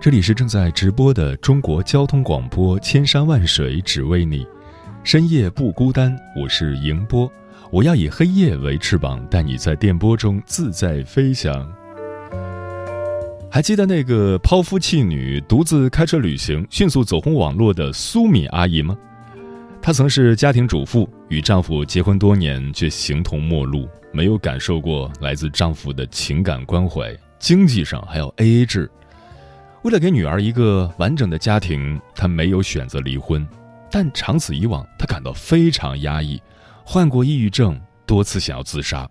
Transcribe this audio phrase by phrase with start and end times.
[0.00, 4.42] 这里是正在直播的中国交通广播《千山万水只为你》，
[5.04, 7.30] 深夜不孤单，我是迎波，
[7.70, 11.70] 我要以黑夜为翅膀，带你在电波中自在飞翔。
[13.50, 18.96] 还记得那个抛夫弃女、独自开车旅行、迅速走红网络的苏敏阿姨吗？
[19.82, 27.14] 她曾是家庭主妇，与丈夫结婚多年，却形同陌路，没有感受过来自丈夫的情感关怀。
[27.38, 28.90] 经济上还要 A A 制，
[29.82, 33.46] 为了给女儿一个完整的家庭，她没有选择离婚，
[33.90, 36.40] 但长此以往，她感到非常压抑，
[36.84, 39.08] 患过抑郁症，多次想要自杀。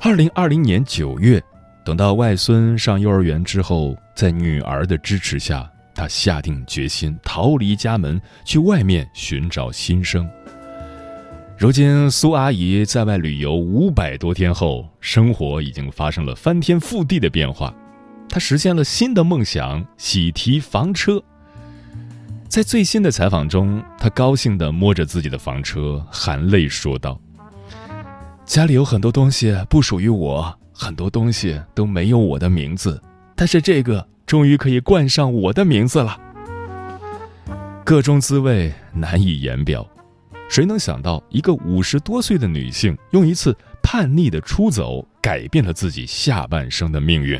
[0.00, 1.42] 二零二零年九月，
[1.84, 10.28] 等到外孙上幼儿园之后，在女儿的支持下，她下定决心逃离家门，去外面寻找新生。
[11.58, 17.74] 如今，苏阿姨在外旅游五百多天后，生活已经发生了翻天覆地的变化。
[18.32, 21.22] 她实现了新的梦想——喜提房车。
[22.48, 27.20] 在最新的采访中，她高兴地摸着自己的房车，含泪说道
[28.46, 32.98] ：“家里有很多东西不属于我，很多东西都没有我的名字，
[33.36, 36.18] 但是这个终于可以冠上我的名字了。
[37.84, 39.86] 各种滋味难以言表。”
[40.48, 47.38] 谁能想到，一个五十多岁的女性用一次叛逆的出走，改变了自己下半生的命运？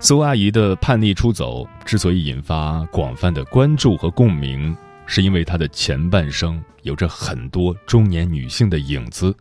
[0.00, 4.74] 苏阿姨的叛逆出走之所以引发广泛的关注和共鸣，
[5.06, 9.34] 是因为她的前半生有着很多中年女性的影子。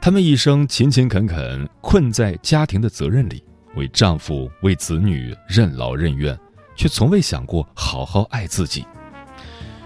[0.00, 3.44] 她们一生勤勤恳恳，困在家庭的责任里，
[3.76, 6.36] 为丈夫、为子女任劳任怨，
[6.74, 8.84] 却从未想过好好爱自己。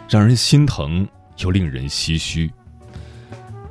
[0.09, 1.07] 让人心疼
[1.41, 2.51] 又令人唏嘘。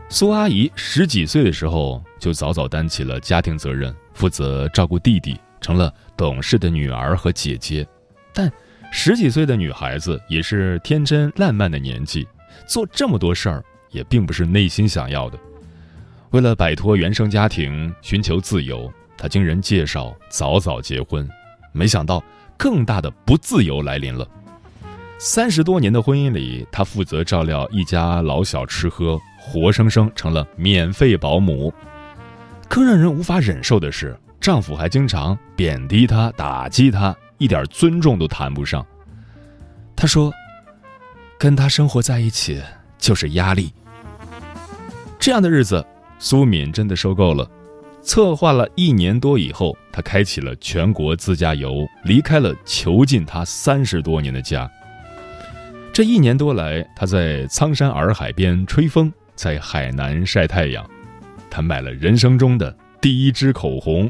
[0.10, 7.88] 苏阿姨十几岁的时候就早早担起了家庭责任，负责照顾弟弟，成了懂事的女儿和姐姐。
[8.34, 8.52] 但
[8.92, 12.28] 十几岁的女孩子也是天真烂漫的年纪，
[12.66, 15.38] 做这么多事儿也并不是内心想要的。
[16.32, 21.28] 为了摆脱原生家庭，寻求自由，她经人介绍早早结婚，
[21.72, 22.24] 没想到
[22.58, 24.28] 更大的不自由来临了。
[25.20, 31.74] 三十多年的婚姻里，她负责照料一家老小吃喝，活生生成了免费保姆。
[32.68, 38.86] 更让人无法忍受的是，丈夫还经常贬低她、打击她，一点尊重都谈不上。
[39.96, 40.32] 她说
[41.38, 42.62] ：“跟他生活在一起
[42.98, 43.74] 就是压力。”
[45.20, 45.86] 这样的日子，
[46.20, 47.50] 苏敏真的受够了。
[48.02, 54.70] 策划了一年多以后，她开启了全国自驾游，离开了囚禁她三十多年的家。
[55.92, 60.88] 这一年多来，她在苍山洱海边吹风，在海南晒太阳。
[61.50, 64.10] 他买了人生中的第一支口红，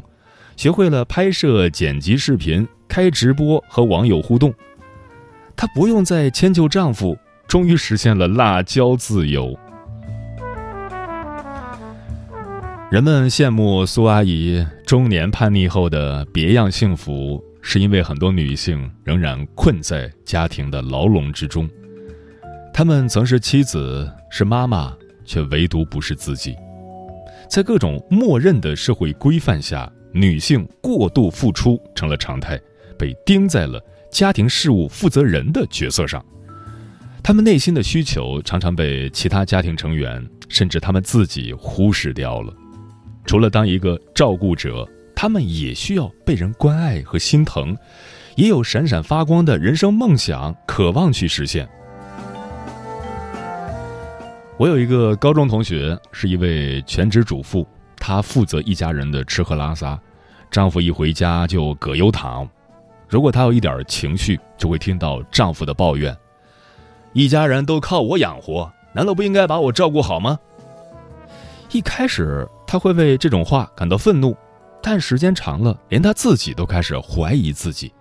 [0.58, 4.52] 学会了拍摄、剪辑视频、开直播和网友互动。
[5.56, 9.56] 她不用再迁就丈夫，终于实现了辣椒自由。
[12.90, 17.42] 人们羡慕苏阿姨中年叛逆后的别样幸福。
[17.60, 21.68] 是因为很多女性仍然困在家庭的牢笼之中，
[22.72, 26.56] 她们曾是妻子，是妈妈，却唯独不是自己。
[27.48, 32.60] 在各种默认的社会规范下，女性过度付出成了常态，
[32.98, 33.80] 被钉在了
[34.10, 36.24] 家庭事务负责人的角色上。
[37.22, 42.52] 她们内心的需求常常被其他家庭成员，甚至她们自己忽视掉了。
[43.24, 44.88] 除了当一个照顾者。
[45.20, 47.76] 他们也需要被人关爱和心疼，
[48.36, 51.68] 也有闪闪发光的人生梦想，渴望去实现。
[54.56, 57.66] 我有一个高中同学，是一位全职主妇，
[57.96, 60.00] 她负责一家人的吃喝拉撒，
[60.50, 62.48] 丈夫一回家就葛优躺。
[63.08, 66.16] 如果她有一点情绪，就会听到丈夫的抱怨
[67.12, 70.38] ：“一家人都靠我养活，难道不应该把我照顾好吗？”
[71.72, 74.36] 一开始，她会为这种话感到愤怒。
[74.80, 77.92] 但时间长了，连她自己都开始怀疑自己。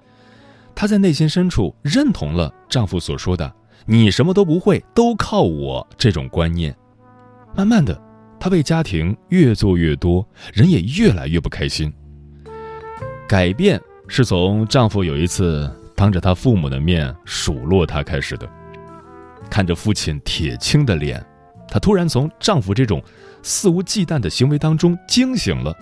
[0.76, 3.52] 她在内心深处认同了丈夫所说的
[3.86, 6.76] “你什么都不会，都靠我”这种观念。
[7.56, 8.00] 慢慢的，
[8.40, 11.92] 她为家庭越做越多，人也越来越不开心。
[13.28, 18.48] 改变是从丈夫有一次当着她父母的面数落她开始的。
[19.50, 21.24] 看着父亲铁青的脸，
[21.68, 23.04] 她突然从丈夫这种
[23.44, 25.76] 肆无忌惮的行为当中惊醒了。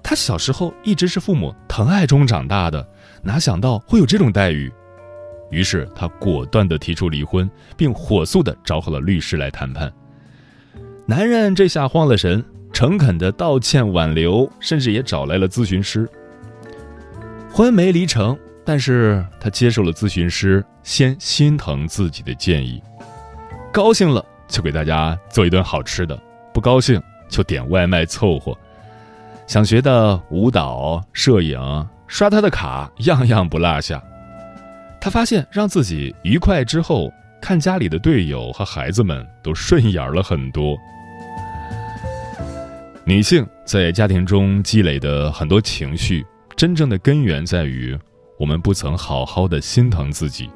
[0.00, 2.86] 她小时候一直是父母疼爱中长大的，
[3.20, 4.72] 哪想到会有这种待遇？
[5.50, 9.92] 于是她果断地提出离婚，并火速地找好了律师来谈判。
[11.04, 16.08] 男人这下慌了神，诚恳地道歉挽留，甚至也找来了咨询师。
[17.56, 22.82] 婚没离成，但是他接受了咨询师先心疼自己的建议，
[23.72, 26.20] 高兴了就给大家做一顿好吃的，
[26.52, 28.58] 不高兴就点外卖凑合。
[29.46, 34.02] 想学的舞蹈、摄影、刷他的卡，样样不落下。
[35.00, 37.08] 他发现让自己愉快之后，
[37.40, 40.76] 看家里的队友和孩子们都顺眼了很多。
[43.04, 47.98] 女性在家庭中积累的很多情绪，真正的根源在于
[48.38, 50.48] 我们不曾好好的心疼自己。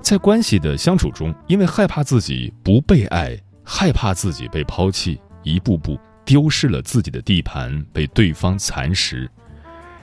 [0.00, 9.30] 在关系的相处中，因为害怕自己不被爱，害怕自己被抛弃，一步步丢失了自己的地盘，被对方蚕食，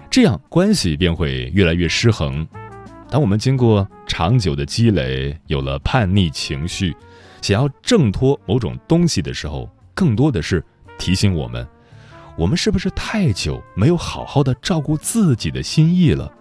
[0.10, 2.48] 这样关系便会越来越失衡。
[3.10, 6.96] 当我们经过长久的积累，有了叛逆情绪，
[7.42, 10.64] 想要挣脱某种东西的时候，更多的是
[10.98, 11.68] 提醒我们：
[12.40, 16.32] 我们是不是太久没有好好的照顾自己的心意了？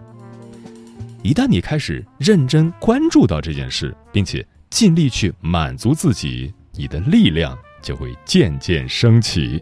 [1.21, 9.61] 一旦你开始认真关注到这件事，并且尽力去满足自己，你的力量就会渐渐升起。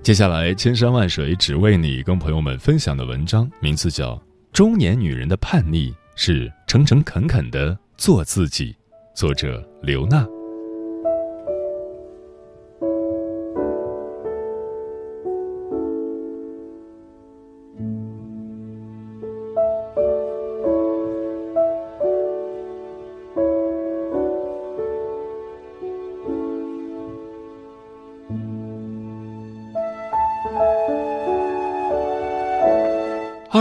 [0.00, 4.12] 接下来，千山万水只为你，跟朋友们分享的文章名字叫
[4.52, 8.72] 《中年女人的叛逆是诚诚恳恳的做自己》，
[9.16, 10.24] 作者刘娜。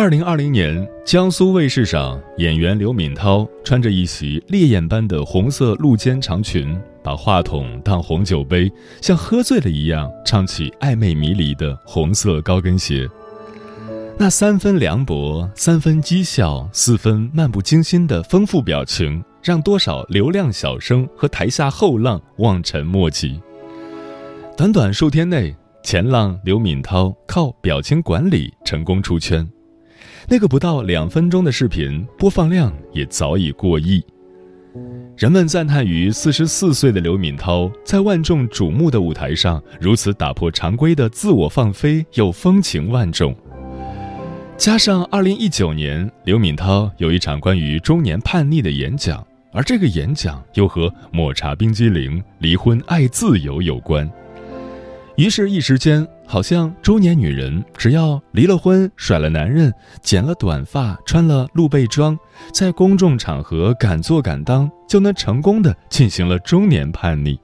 [0.07, 8.71] 二零二零年，江苏卫视上，演员刘敏涛穿着一袭烈焰般的红色露肩长裙，把话筒当红酒杯，
[9.01, 13.05] 像喝醉了一样唱起暧昧迷离的《红色高跟鞋》。
[14.17, 23.41] 那三分凉薄，三分讥笑，四分漫不经心的丰富表情，让多少流量小生和台下后浪望尘莫及。
[24.55, 29.45] 短短数天内，前浪刘敏涛靠表情管理成功出圈。
[30.27, 34.03] 那个不到两分钟的视频播放量也早已过亿，
[35.15, 43.35] 人们赞叹于四十四岁的刘敏涛在万众瞩目的舞台上如此打破常规的自我放飞，又风情万种。
[44.57, 54.09] 加上二零一九年，刘敏涛有一场关于中年叛逆的演讲，而这个演讲又和抹茶冰激凌、离婚、爱自由有关。
[55.15, 62.19] 于是，一时间，好像中年女人只要离了婚、甩了男人、剪了短发、穿了露背装，
[62.53, 67.39] 在公众场合敢做敢当，就能成功的进行了中年叛逆。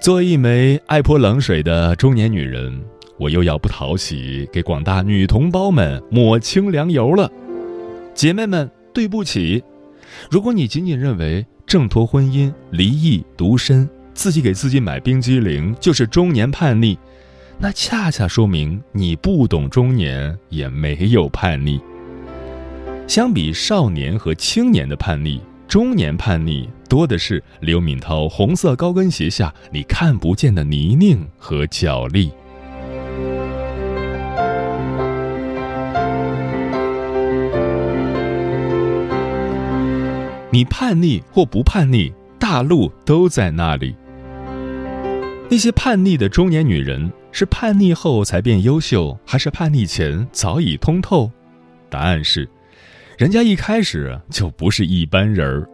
[0.00, 2.82] 作为一枚爱泼冷水的中年女人，
[3.18, 7.30] 我又要不讨喜，给广大女同胞们抹清凉油了。
[8.14, 9.62] 姐妹们，对不起！
[10.30, 16.98] 如果你仅仅认为挣脱婚姻、离异、独身，自己给自己买冰激凌就是中年叛逆，
[17.58, 21.80] 那恰恰说明你不懂中年，也没有叛逆。
[23.08, 32.30] 相比少年和青年的叛逆，中年叛逆多的是刘敏涛红色高跟鞋下你看不见的泥泞和脚力。
[40.50, 43.94] 你叛逆或不叛逆，大陆都在那里。
[45.48, 51.30] 那些叛逆的中年女人，是叛逆后才变优秀，还是叛逆前早已通透？
[51.90, 52.48] 答案是，
[53.18, 55.68] 人家一开始就不是一般人儿。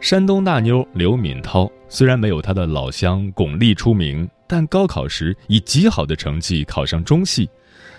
[0.00, 7.50] 山东大妞刘敏涛虽然没有她的老乡巩俐出名，但高考时以极好的成绩考上中戏，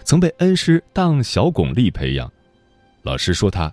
[0.04, 2.28] 曾被恩师当小巩俐培养。
[3.04, 3.72] 老师说她：“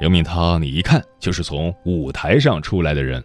[0.00, 3.22] 刘敏涛，你一看就是从舞台上出来的人。”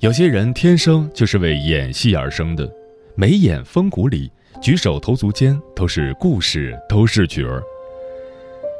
[0.00, 2.66] 有些人天生就是为演戏而生的，
[3.14, 7.62] 眉眼风骨里、举手投足间都是故事，都是角儿。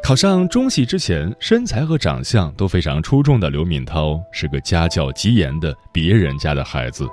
[0.02, 7.06] 考上中戏之前，身材和长相都非常出众的刘敏涛，是个家教极严的别人家的孩子。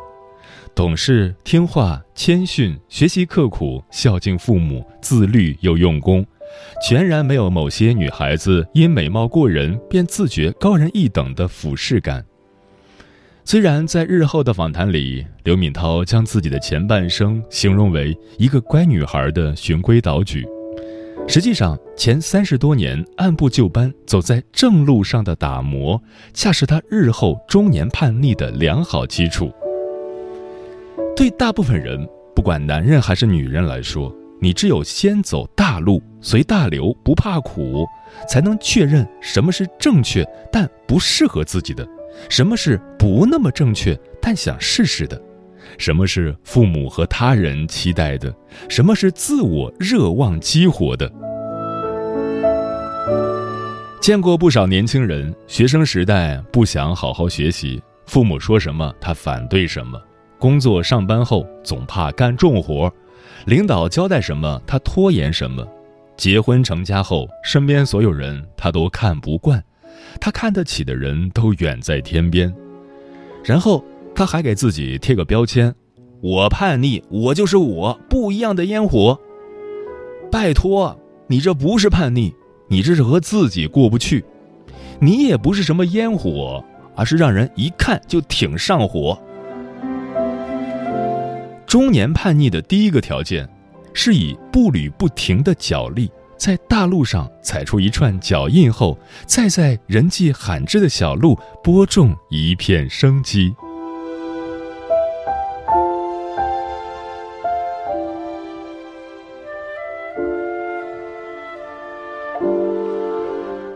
[0.73, 6.25] 懂事、听话、谦逊、学习刻苦、孝敬父母、自律又用功，
[6.81, 12.25] 全然没有某些女孩子因美貌过人便自觉高人一等的俯视感。
[13.50, 20.48] 虽然在日后的访谈里，刘敏涛将自己的前半生形容为一个乖女孩的循规蹈矩，
[21.27, 26.00] 实际上前三十多年按部就班走在正路上的打磨，
[26.32, 29.51] 恰是她日后中年叛逆的良好基础。
[31.15, 37.84] 对大部分人，不管男人还是女人来说，你只有先走大路，随大流，不怕苦，
[38.29, 41.84] 才能确认什么是正确但不适合自己的。
[42.30, 45.22] 什么是不那么正确但想试试的？
[45.78, 48.34] 什么是父母和他人期待的？
[48.68, 51.12] 什么是自我热望激活的？
[54.01, 60.00] 见过不少年轻人，学生时代不想好好学习，父母说什么他反对什么；
[60.39, 62.92] 工作上班后总怕干重活，
[63.46, 65.63] 领导交代什么他拖延什么；
[66.18, 69.63] 结婚成家后，身边所有人他都看不惯。
[70.20, 72.53] 他看得起的人都远在天边，
[73.44, 73.84] 然后
[74.15, 75.74] 他还给自己贴个标签
[76.22, 79.20] ：“我叛逆，我就是我，不一样的烟火。”
[80.32, 82.34] 拜托，你这不是叛逆，
[82.68, 84.24] 你这是和自己过不去。
[85.00, 86.63] 你也不是什么烟火，
[86.96, 89.18] 而是让人一看就挺上火。
[91.65, 93.48] 中年叛逆的第一个条件，
[93.94, 96.12] 是以步履不停的脚力。
[96.39, 103.53] 在大路上踩出一串脚印后，再在人迹罕至的小路播种一片生机。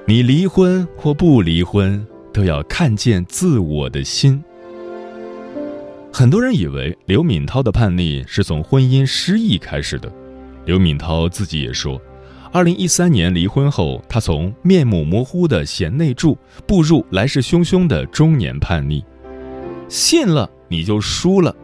[0.07, 4.41] 你离婚或不离婚，都要看见自我的心。
[6.13, 10.09] 很多人以为刘敏涛的叛逆是从婚姻失意开始的，
[10.65, 11.99] 刘敏涛自己也说。
[12.53, 19.03] 二零一三年离婚后，他从面目模糊的贤内助步入来势汹汹的中年叛逆。
[19.89, 21.55] 信了你就输了。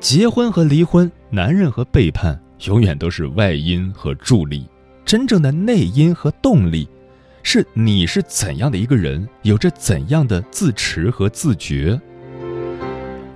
[0.00, 4.66] 结婚和离婚，男人和背叛永远都是外因和助力，
[5.04, 6.88] 真正的内因和动力，
[7.44, 11.98] 是你是怎样的一个人，有着怎样的自持和自觉。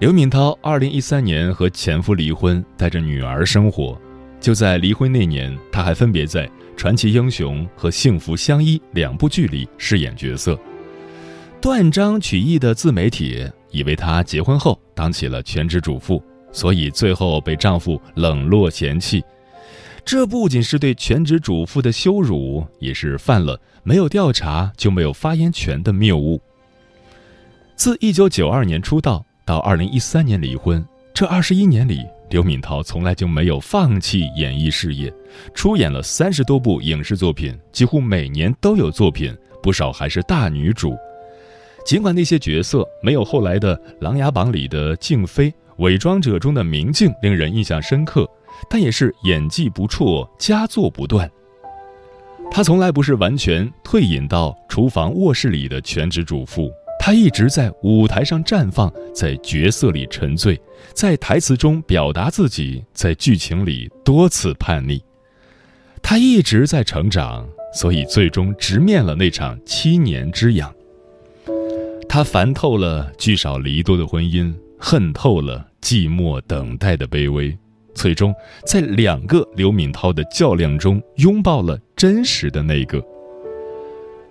[0.01, 3.97] 刘敏涛二零一三年和前夫离婚，带着女儿生活。
[4.41, 10.59] 就在离婚那年，他还分别在《传奇英雄》和《幸福相依》两部剧里饰演角色。
[11.61, 19.23] 断章取义的自媒体以为她结婚后当起了全职主妇，所以最后被丈夫冷落嫌弃。
[20.07, 26.41] 这不仅是对全职主妇的羞辱，也是犯了没有调查就没有发言权的谬误。
[27.77, 30.83] 自1992年出道到2013年离婚，
[31.13, 32.07] 这二十一年里。
[32.31, 35.13] 刘敏涛从来就没有放弃演艺事业，
[35.53, 40.97] 出演了三十多部影视作品，几乎每年都有作品，不少还是大女主。
[41.85, 48.29] 尽管那些角色没有后来的《琅琊榜》里的静妃、《伪装者》中的明镜令人印象深刻，
[48.69, 51.29] 但也是演技不错，佳作不断。
[52.49, 56.71] 她从来不是完全退隐到厨房、卧室里的全职主妇。
[57.03, 60.61] 他一直在舞台上绽放，在角色里沉醉，
[60.93, 65.03] 在台词中表达自己，在剧情里多次叛逆。
[66.03, 70.73] 他一直在成长，所以最终直面了那场七年之痒。
[72.09, 77.57] 他烦透了聚少离多的婚姻，恨透了寂寞等待的卑微，
[77.95, 78.35] 最终
[78.67, 83.03] 在两个刘敏涛的较量中拥抱了真实的那个。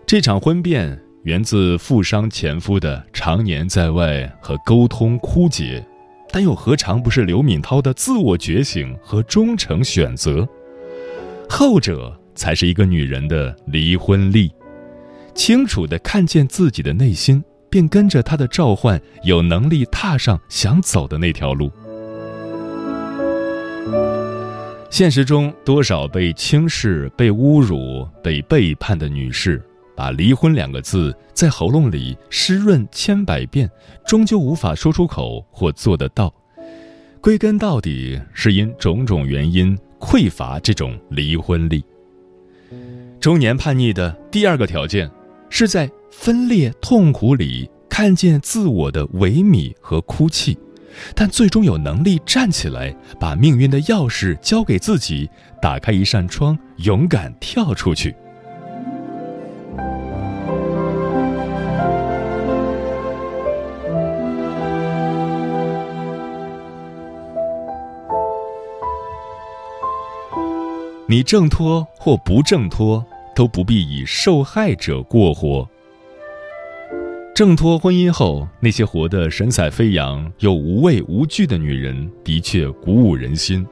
[0.05, 0.99] 这场婚变。
[1.23, 5.85] 源自富商前夫的常年在外和沟通枯竭，
[6.31, 10.47] 但又何尝不是刘敏涛的自我觉醒和忠诚选择？
[11.49, 14.51] 后者才是一个女人的离婚力，
[15.33, 21.71] 清楚地看见自己的内心，便跟着他的召唤，有能力踏上想走的那条路。
[24.91, 29.63] 现实中，多少被轻视、被侮辱、被背叛的女士。
[29.99, 33.69] 把“离婚”两个字在喉咙里湿润千百遍，
[34.07, 36.33] 终究无法说出口或做得到。
[37.19, 41.83] 归根到底，是因种种原因匮乏这种离婚力。
[43.19, 45.11] 中年叛逆的第二个条件，
[45.49, 50.57] 是在分裂痛苦里看见自我的萎靡和哭泣，
[51.13, 55.29] 但最终有能力站起来，把命运的钥匙交给自己，
[55.61, 58.15] 打开一扇窗，勇敢跳出去。
[71.09, 73.03] 你挣脱或不挣脱，
[73.35, 75.67] 都不必以受害者过活。
[77.33, 83.65] 挣脱婚姻后，那些活得神采飞扬又无畏无惧的女人，的确鼓舞人心。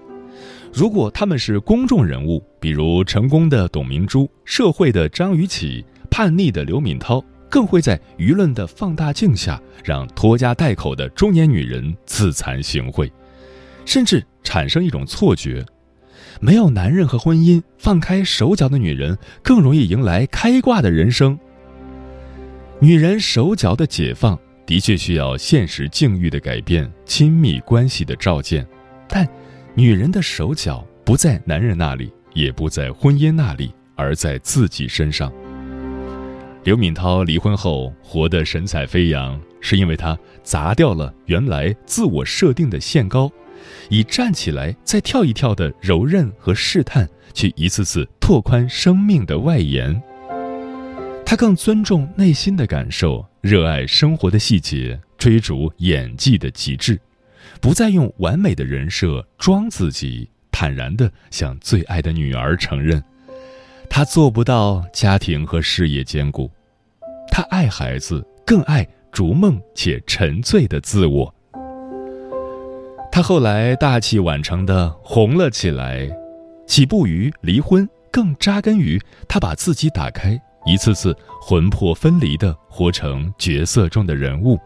[0.73, 13.07] 如果她们是公众人物，比如成功的董明珠、社会的张雨绮、叛逆的刘敏涛，更会在舆论的放大镜下，让拖家带口的中年女人自惭形秽，
[13.85, 15.63] 甚至产生一种错觉：
[16.39, 21.37] 没有男人和婚姻，放开手脚的女人更容易迎来开挂的人生。
[22.79, 28.67] 女人手脚的解放的确需要现实境遇的改变、亲密关系的照见，
[29.07, 29.27] 但
[29.73, 35.31] 女人的手脚不在男人那里，也不在婚姻那里，而在自己身上。
[36.63, 43.31] 刘敏涛离婚后活得神采飞扬，是因为她砸掉了原来自我设定的限高，
[43.89, 50.01] 以站起来再跳一跳的柔韧和试探，去一次次拓宽生命的外延。
[51.25, 56.99] 他更尊重内心的感受，热爱生活的细节，追逐演技的极致，
[57.59, 63.03] 不再用完美的人设装自己，坦然地向最爱的女儿承认，
[63.89, 66.49] 他做不到家庭和事业兼顾。
[67.29, 71.35] 他爱孩子，更爱逐梦且沉醉的自我。
[73.17, 76.07] 他后来大器晚成的红了起来，
[76.67, 80.39] 起步于离婚，更扎根于他把自己打开。
[80.67, 84.59] 一次次魂魄分离的活成角色中的人物，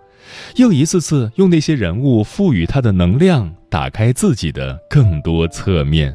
[0.58, 6.14] 又一次次用那些人物赋予他的能量，打开自己的更多侧面。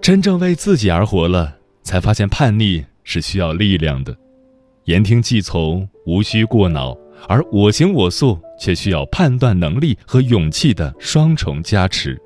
[0.00, 4.16] 真正为自己而活了，才发现叛逆是需要力量的，
[4.86, 6.92] 言听计从无需过脑，
[7.28, 12.20] 而我行我素却需要判断能力和勇气的双重加持。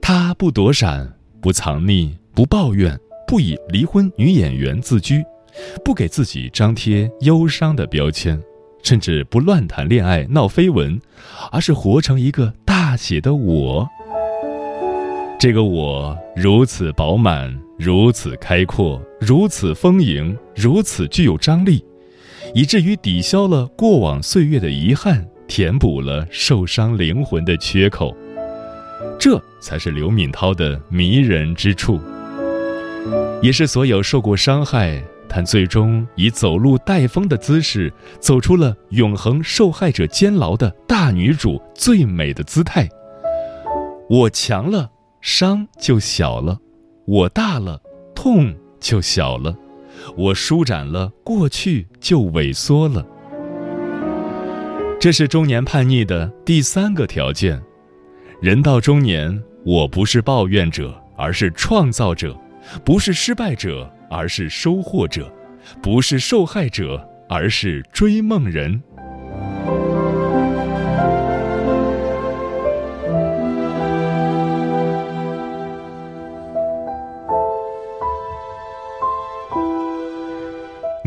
[0.00, 2.98] 他不躲闪，不藏匿，不抱怨。
[3.26, 5.22] 不以离婚女演员自居，
[5.84, 8.42] 不给自己张贴忧伤的标签，
[8.82, 10.98] 甚至不乱谈恋爱、闹绯闻，
[11.52, 13.86] 而是活成一个大写的我。
[15.38, 21.84] 这个我如此饱满，如此开阔，如此丰盈，如此具有张力，
[22.54, 28.16] 以至于抵消了过往岁月的遗憾，填补了受伤灵魂的缺口。
[29.18, 32.00] 这才是刘敏涛的迷人之处。
[33.40, 42.88] 也是所有受过伤害，但最终以走路带风的姿势走出了永恒受害者监牢的大女主最美的姿态。
[44.10, 46.56] 我强了，伤就小了；
[47.06, 47.80] 我大了，
[48.14, 49.54] 痛就小了；
[50.16, 53.04] 我舒展了，过去就萎缩了。
[55.00, 57.62] 这是中年叛逆的第三个条件。
[58.40, 62.36] 人到中年，我不是抱怨者，而是创造者。
[62.84, 65.24] 不是失败者，而是收获者；
[65.80, 68.82] 不是受害者，而是追梦人。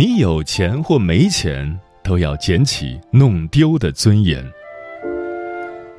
[0.03, 4.43] 你有钱或没钱，都要捡起弄丢的尊严。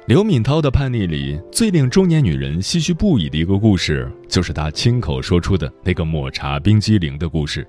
[0.06, 7.64] 刘敏涛的叛逆里，最令中年女人唏嘘不已的一个故事，就是她亲口说出的那个抹茶冰激凌的故事。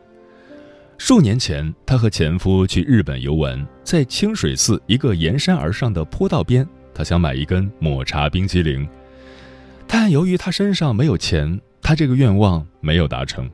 [0.97, 8.89] 数年前，她和前夫去日本游玩，在清水寺一个沿山而上的坡道边，她想买一根抹茶冰激凌，
[9.85, 13.47] 但由于她身上没有钱，她这个愿望没有达成。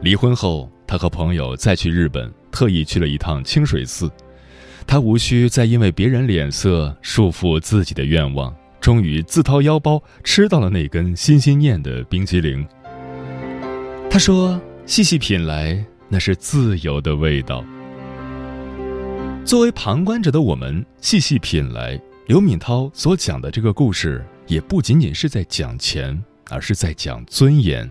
[0.00, 4.10] 离婚后，他和朋友再去日本，特意去了一趟清水寺。
[4.86, 12.62] 他无需再因为别人脸色束缚自己的愿望，终于自掏腰包吃到了那根心心念的冰激凌。
[14.10, 17.64] 他说：“细细品来，那是自由的味道。”
[19.46, 27.90] 作为旁观者的我们，细细品来，刘敏涛所讲的这个故事，也不仅仅是在讲钱，而是在讲尊严。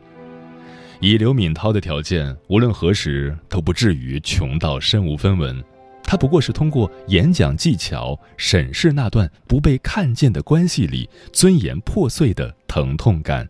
[1.04, 5.62] 以刘敏涛的条件，无论何时都不至于穷到身无分文。
[6.04, 13.50] 他不过是通过演讲技巧审视那段不被看见的关系里尊严破碎的疼痛感。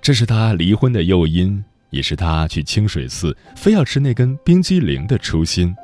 [0.00, 5.76] 这是他离婚的诱因，也是他去清水寺非要吃那根冰激凌的初心。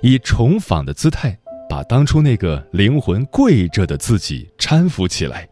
[0.00, 5.48] 以重访的姿态，把当初那个灵魂跪着的自己搀扶起来，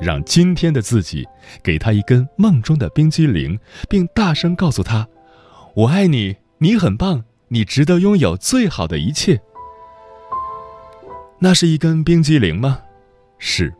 [0.00, 1.26] 让今天的自己
[1.62, 5.08] 给他一根梦中的冰激凌，并大声告诉他
[5.74, 9.40] ：“我爱你，你很棒。”你值得拥有最好的一切。
[11.38, 12.80] 那是一根冰激凌吗？
[13.38, 13.72] 是，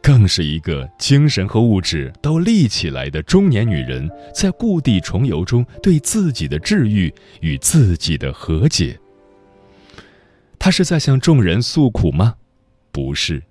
[0.00, 8.96] 更是一个精神和物质都立起来的中年女人，在故地重游中对自己的治愈与自己的和解。
[10.56, 12.36] 她是在向众人诉苦吗？
[12.92, 13.42] 不是，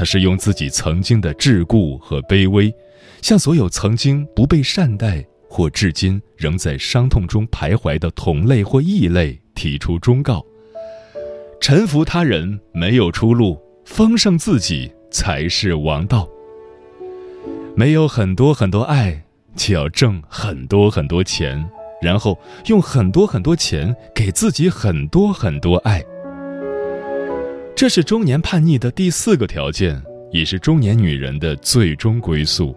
[0.00, 2.74] 他是用自己曾经的桎梏和卑微，
[3.20, 10.42] 向所有曾经不被善待或至今仍在伤痛中徘徊的同类或异类提出忠告：
[11.60, 14.90] 臣服他人没有出路，丰盛自己。
[15.10, 16.26] 才是王道。
[17.76, 19.22] 没有很多很多爱，
[19.56, 21.68] 就要挣很多很多钱，
[22.00, 26.00] 然后用很多很多钱给自己很多很多爱。
[27.74, 32.76] 这是中年叛逆的第四个条件，也是中年女人的最终归宿。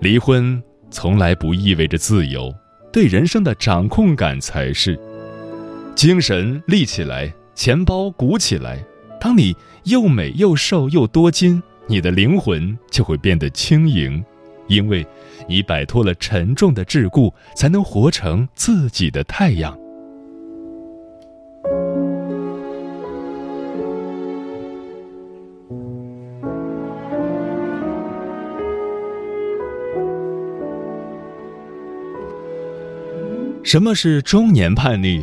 [0.00, 2.54] 离婚从来不意味着自由，
[2.92, 4.98] 对人生的掌控感才是。
[5.94, 8.84] 精神立起来，钱包鼓起来。
[9.18, 14.22] 当你又美又瘦又多金，你的灵魂就会变得轻盈，
[14.68, 15.06] 因为，
[15.48, 19.76] 你摆脱了沉重的桎梏，才能活成自己的太阳。
[33.76, 35.22] 什么是中年叛逆？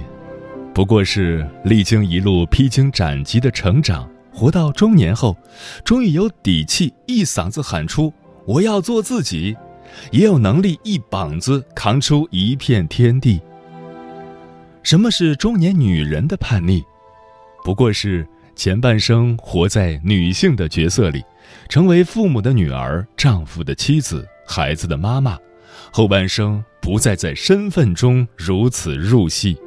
[0.75, 5.35] 不过是历经一路披荆斩棘的成长，活到中年后，
[5.83, 8.13] 终于有底气一嗓子喊出
[8.45, 9.57] “我要做自己”，
[10.13, 13.41] 也有能力一膀子扛出一片天地。
[14.83, 16.83] 什么是中年女人的叛逆？
[17.63, 18.23] 不过是
[18.55, 21.23] 前半生活在女性的角色里，
[21.69, 25.39] 成为父母的女儿、丈夫的妻子、孩子的妈妈，
[25.91, 29.57] 后半生不再在身份中如此入戏。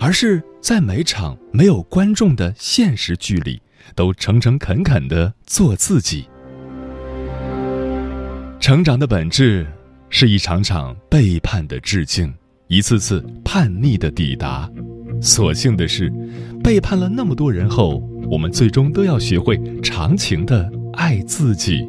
[0.00, 3.62] 而是在每场没有观众的现实剧里，
[3.94, 6.26] 都诚诚恳恳地做自己。
[8.58, 9.64] 成长的本质
[10.08, 12.34] 是一场场背叛的致敬，
[12.66, 14.68] 一次次叛逆的抵达。
[15.20, 16.12] 所幸的是，
[16.64, 21.86] 背叛了那么多人后，我们最终都要学会长情的爱自己。